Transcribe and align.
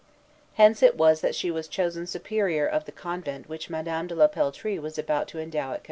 Hence 0.55 0.81
it 0.81 0.97
was 0.97 1.21
that 1.21 1.35
she 1.35 1.51
was 1.51 1.67
chosen 1.67 2.07
Superior 2.07 2.65
of 2.65 2.85
the 2.85 2.91
convent 2.91 3.47
which 3.47 3.69
Madame 3.69 4.07
de 4.07 4.15
la 4.15 4.25
Peltrie 4.25 4.79
was 4.79 4.97
about 4.97 5.27
to 5.27 5.37
endow 5.39 5.65
at 5.73 5.73
Quebec. 5.73 5.79